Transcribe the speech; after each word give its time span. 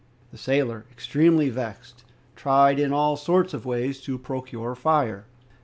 The 0.31 0.37
sailor, 0.39 0.87
extremely 0.91 1.49
vexed, 1.51 2.03
tried 2.35 2.79
in 2.79 2.91
all 2.91 3.15
sorts 3.15 3.53
of 3.53 3.67
ways 3.67 4.01
to 4.01 4.17
procure 4.17 4.73
fire. 4.73 5.27